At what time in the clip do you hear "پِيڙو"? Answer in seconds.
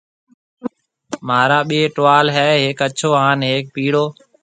3.75-4.05